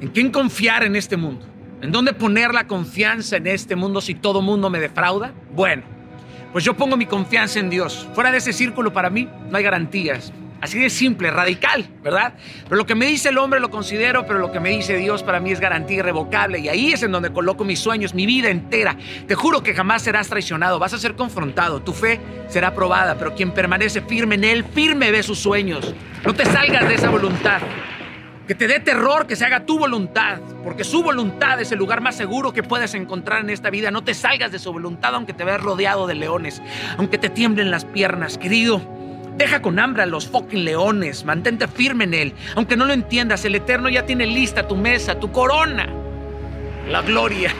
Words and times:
¿En 0.00 0.08
quién 0.08 0.30
confiar 0.30 0.84
en 0.84 0.94
este 0.94 1.16
mundo? 1.16 1.44
¿En 1.82 1.90
dónde 1.90 2.12
poner 2.12 2.54
la 2.54 2.68
confianza 2.68 3.36
en 3.36 3.48
este 3.48 3.74
mundo 3.74 4.00
si 4.00 4.14
todo 4.14 4.40
mundo 4.40 4.70
me 4.70 4.78
defrauda? 4.78 5.32
Bueno, 5.52 5.82
pues 6.52 6.64
yo 6.64 6.74
pongo 6.74 6.96
mi 6.96 7.06
confianza 7.06 7.58
en 7.58 7.68
Dios. 7.68 8.08
Fuera 8.14 8.30
de 8.30 8.38
ese 8.38 8.52
círculo 8.52 8.92
para 8.92 9.10
mí 9.10 9.28
no 9.50 9.56
hay 9.56 9.64
garantías. 9.64 10.32
Así 10.60 10.78
de 10.78 10.88
simple, 10.90 11.30
radical, 11.30 11.88
¿verdad? 12.02 12.34
Pero 12.64 12.76
lo 12.76 12.86
que 12.86 12.94
me 12.94 13.06
dice 13.06 13.28
el 13.28 13.38
hombre 13.38 13.58
lo 13.58 13.70
considero, 13.70 14.24
pero 14.26 14.38
lo 14.38 14.52
que 14.52 14.60
me 14.60 14.70
dice 14.70 14.96
Dios 14.96 15.24
para 15.24 15.40
mí 15.40 15.50
es 15.50 15.58
garantía 15.58 15.98
irrevocable. 15.98 16.60
Y 16.60 16.68
ahí 16.68 16.92
es 16.92 17.02
en 17.02 17.10
donde 17.10 17.32
coloco 17.32 17.64
mis 17.64 17.80
sueños, 17.80 18.14
mi 18.14 18.26
vida 18.26 18.50
entera. 18.50 18.96
Te 19.26 19.34
juro 19.34 19.64
que 19.64 19.74
jamás 19.74 20.02
serás 20.02 20.28
traicionado, 20.28 20.78
vas 20.78 20.94
a 20.94 20.98
ser 20.98 21.14
confrontado, 21.14 21.82
tu 21.82 21.92
fe 21.92 22.20
será 22.48 22.72
probada, 22.72 23.16
pero 23.16 23.34
quien 23.34 23.52
permanece 23.52 24.00
firme 24.00 24.36
en 24.36 24.44
Él, 24.44 24.64
firme 24.64 25.10
ve 25.10 25.24
sus 25.24 25.40
sueños. 25.40 25.92
No 26.24 26.34
te 26.34 26.44
salgas 26.44 26.88
de 26.88 26.94
esa 26.94 27.10
voluntad. 27.10 27.60
Que 28.48 28.54
te 28.54 28.66
dé 28.66 28.80
terror 28.80 29.26
que 29.26 29.36
se 29.36 29.44
haga 29.44 29.66
tu 29.66 29.78
voluntad, 29.78 30.38
porque 30.64 30.82
su 30.82 31.02
voluntad 31.02 31.60
es 31.60 31.70
el 31.70 31.78
lugar 31.78 32.00
más 32.00 32.16
seguro 32.16 32.54
que 32.54 32.62
puedes 32.62 32.94
encontrar 32.94 33.42
en 33.42 33.50
esta 33.50 33.68
vida. 33.68 33.90
No 33.90 34.02
te 34.02 34.14
salgas 34.14 34.50
de 34.50 34.58
su 34.58 34.72
voluntad 34.72 35.14
aunque 35.14 35.34
te 35.34 35.44
veas 35.44 35.60
rodeado 35.60 36.06
de 36.06 36.14
leones, 36.14 36.62
aunque 36.96 37.18
te 37.18 37.28
tiemblen 37.28 37.70
las 37.70 37.84
piernas, 37.84 38.38
querido. 38.38 38.80
Deja 39.36 39.60
con 39.60 39.78
hambre 39.78 40.04
a 40.04 40.06
los 40.06 40.28
fucking 40.28 40.64
leones, 40.64 41.26
mantente 41.26 41.68
firme 41.68 42.04
en 42.04 42.14
él. 42.14 42.34
Aunque 42.56 42.74
no 42.74 42.86
lo 42.86 42.94
entiendas, 42.94 43.44
el 43.44 43.54
Eterno 43.54 43.90
ya 43.90 44.06
tiene 44.06 44.26
lista 44.26 44.66
tu 44.66 44.76
mesa, 44.76 45.20
tu 45.20 45.30
corona. 45.30 45.86
La 46.88 47.02
gloria 47.02 47.54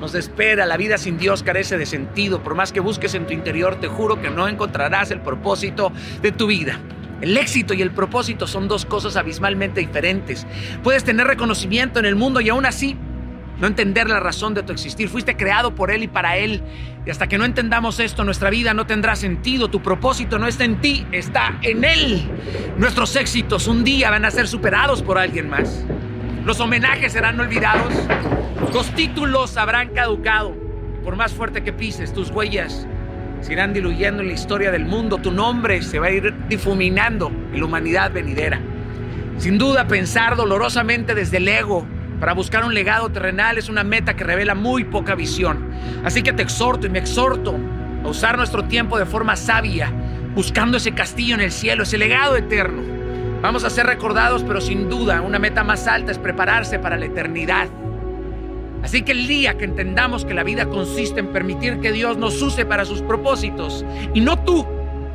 nos 0.00 0.14
espera. 0.14 0.66
La 0.66 0.76
vida 0.76 0.98
sin 0.98 1.16
Dios 1.16 1.42
carece 1.42 1.78
de 1.78 1.86
sentido. 1.86 2.42
Por 2.42 2.54
más 2.54 2.72
que 2.72 2.80
busques 2.80 3.14
en 3.14 3.26
tu 3.26 3.32
interior, 3.32 3.76
te 3.80 3.88
juro 3.88 4.20
que 4.20 4.28
no 4.28 4.48
encontrarás 4.48 5.10
el 5.12 5.22
propósito 5.22 5.92
de 6.20 6.30
tu 6.30 6.46
vida. 6.46 6.78
El 7.20 7.36
éxito 7.36 7.74
y 7.74 7.82
el 7.82 7.90
propósito 7.90 8.46
son 8.46 8.68
dos 8.68 8.86
cosas 8.86 9.16
abismalmente 9.16 9.80
diferentes. 9.80 10.46
Puedes 10.82 11.04
tener 11.04 11.26
reconocimiento 11.26 11.98
en 11.98 12.06
el 12.06 12.16
mundo 12.16 12.40
y 12.40 12.48
aún 12.48 12.64
así 12.66 12.96
no 13.58 13.66
entender 13.66 14.08
la 14.08 14.20
razón 14.20 14.54
de 14.54 14.62
tu 14.62 14.72
existir. 14.72 15.08
Fuiste 15.08 15.36
creado 15.36 15.74
por 15.74 15.90
Él 15.90 16.02
y 16.02 16.08
para 16.08 16.38
Él. 16.38 16.62
Y 17.04 17.10
hasta 17.10 17.28
que 17.28 17.36
no 17.36 17.44
entendamos 17.44 18.00
esto, 18.00 18.24
nuestra 18.24 18.48
vida 18.48 18.72
no 18.72 18.86
tendrá 18.86 19.16
sentido. 19.16 19.68
Tu 19.68 19.82
propósito 19.82 20.38
no 20.38 20.46
está 20.46 20.64
en 20.64 20.80
ti, 20.80 21.06
está 21.12 21.58
en 21.62 21.84
Él. 21.84 22.22
Nuestros 22.78 23.14
éxitos 23.16 23.68
un 23.68 23.84
día 23.84 24.10
van 24.10 24.24
a 24.24 24.30
ser 24.30 24.48
superados 24.48 25.02
por 25.02 25.18
alguien 25.18 25.50
más. 25.50 25.84
Los 26.44 26.58
homenajes 26.58 27.12
serán 27.12 27.38
olvidados. 27.38 27.92
Los 28.72 28.90
títulos 28.94 29.58
habrán 29.58 29.90
caducado. 29.90 30.56
Por 31.04 31.16
más 31.16 31.34
fuerte 31.34 31.62
que 31.62 31.72
pises, 31.72 32.14
tus 32.14 32.30
huellas 32.30 32.86
se 33.40 33.52
irán 33.52 33.72
diluyendo 33.72 34.22
en 34.22 34.28
la 34.28 34.34
historia 34.34 34.70
del 34.70 34.84
mundo, 34.84 35.18
tu 35.18 35.32
nombre 35.32 35.82
se 35.82 35.98
va 35.98 36.06
a 36.06 36.10
ir 36.10 36.34
difuminando 36.48 37.28
en 37.52 37.58
la 37.58 37.64
humanidad 37.64 38.12
venidera. 38.12 38.60
Sin 39.38 39.56
duda, 39.56 39.88
pensar 39.88 40.36
dolorosamente 40.36 41.14
desde 41.14 41.38
el 41.38 41.48
ego 41.48 41.86
para 42.20 42.34
buscar 42.34 42.64
un 42.64 42.74
legado 42.74 43.08
terrenal 43.08 43.56
es 43.56 43.70
una 43.70 43.82
meta 43.82 44.14
que 44.14 44.24
revela 44.24 44.54
muy 44.54 44.84
poca 44.84 45.14
visión. 45.14 45.70
Así 46.04 46.22
que 46.22 46.34
te 46.34 46.42
exhorto 46.42 46.86
y 46.86 46.90
me 46.90 46.98
exhorto 46.98 47.56
a 48.04 48.08
usar 48.08 48.36
nuestro 48.36 48.64
tiempo 48.64 48.98
de 48.98 49.06
forma 49.06 49.36
sabia, 49.36 49.90
buscando 50.34 50.76
ese 50.76 50.92
castillo 50.92 51.34
en 51.34 51.40
el 51.40 51.50
cielo, 51.50 51.84
ese 51.84 51.96
legado 51.96 52.36
eterno. 52.36 52.82
Vamos 53.40 53.64
a 53.64 53.70
ser 53.70 53.86
recordados, 53.86 54.44
pero 54.44 54.60
sin 54.60 54.90
duda 54.90 55.22
una 55.22 55.38
meta 55.38 55.64
más 55.64 55.86
alta 55.86 56.12
es 56.12 56.18
prepararse 56.18 56.78
para 56.78 56.98
la 56.98 57.06
eternidad. 57.06 57.68
Así 58.82 59.02
que 59.02 59.12
el 59.12 59.26
día 59.26 59.58
que 59.58 59.64
entendamos 59.64 60.24
que 60.24 60.34
la 60.34 60.42
vida 60.42 60.66
consiste 60.66 61.20
en 61.20 61.28
permitir 61.28 61.80
que 61.80 61.92
Dios 61.92 62.16
nos 62.16 62.40
use 62.40 62.64
para 62.64 62.84
sus 62.84 63.02
propósitos 63.02 63.84
y 64.14 64.20
no 64.20 64.38
tú 64.38 64.66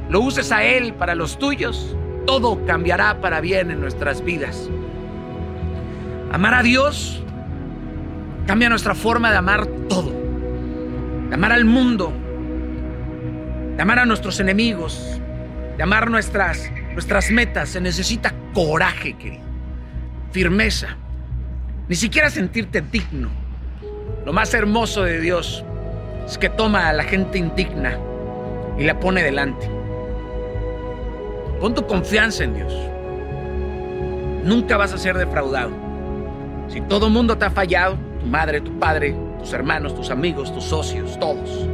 lo 0.09 0.19
uses 0.22 0.52
a 0.52 0.63
Él 0.63 0.94
para 0.94 1.16
los 1.16 1.39
tuyos, 1.39 1.95
todo 2.27 2.63
cambiará 2.66 3.22
para 3.22 3.41
bien 3.41 3.72
en 3.72 3.81
nuestras 3.81 4.23
vidas. 4.23 4.69
Amar 6.31 6.53
a 6.53 6.63
Dios 6.63 7.23
cambia 8.45 8.69
nuestra 8.69 8.94
forma 8.94 9.31
de 9.31 9.38
amar 9.38 9.66
todo. 9.89 10.13
De 11.29 11.34
amar 11.34 11.51
al 11.51 11.66
mundo, 11.66 12.13
de 13.75 13.81
amar 13.81 13.97
a 13.97 14.06
nuestros 14.06 14.39
enemigos, 14.39 15.19
de 15.75 15.81
amar 15.81 16.12
nuestras, 16.12 16.72
nuestras 16.94 17.31
metas. 17.31 17.69
Se 17.69 17.81
necesita 17.81 18.34
coraje, 18.53 19.13
querido. 19.13 19.44
Firmeza. 20.31 20.97
Ni 21.88 21.95
siquiera 21.95 22.29
sentirte 22.29 22.81
digno 22.81 23.44
lo 24.25 24.34
más 24.34 24.53
hermoso 24.53 25.03
de 25.03 25.19
Dios 25.19 25.63
es 26.25 26.38
que 26.38 26.50
toma 26.50 26.90
a 26.90 26.94
la 26.94 27.03
gente 27.03 27.38
indigna 27.38 27.97
y 28.78 28.84
la 28.84 29.00
pone 29.00 29.23
delante. 29.23 29.69
Pon 31.59 31.73
tu 31.73 31.85
confianza 31.85 32.44
en 32.44 32.56
Dios. 32.56 32.74
Nunca 34.44 34.78
vas 34.78 34.94
a 34.94 34.97
ser 34.97 35.18
defraudado. 35.18 35.72
Si 36.68 36.81
todo 36.81 37.07
el 37.07 37.13
mundo 37.13 37.38
te 37.38 37.45
ha 37.45 37.51
fallado, 37.51 37.97
tu 38.19 38.25
madre, 38.25 38.62
tu 38.62 38.78
padre, 38.79 39.16
tus 39.40 39.53
hermanos, 39.53 39.94
tus 39.95 40.09
amigos, 40.09 40.53
tus 40.53 40.63
socios, 40.63 41.19
todos, 41.19 41.68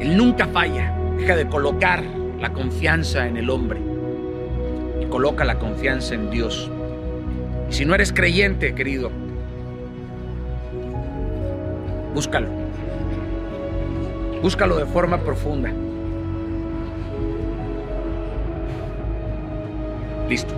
Él 0.00 0.16
nunca 0.16 0.46
falla. 0.46 0.94
Deja 1.16 1.34
de 1.34 1.48
colocar 1.48 2.04
la 2.40 2.52
confianza 2.52 3.26
en 3.26 3.36
el 3.36 3.50
hombre 3.50 3.80
y 5.00 5.06
coloca 5.06 5.44
la 5.44 5.58
confianza 5.58 6.14
en 6.14 6.30
Dios. 6.30 6.70
Y 7.68 7.72
si 7.72 7.84
no 7.84 7.94
eres 7.94 8.12
creyente, 8.12 8.74
querido, 8.74 9.10
Búscalo. 12.18 12.48
Búscalo 14.42 14.76
de 14.76 14.86
forma 14.86 15.18
profunda. 15.18 15.72
Listo. 20.28 20.52